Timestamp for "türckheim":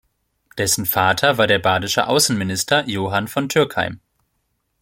3.49-3.99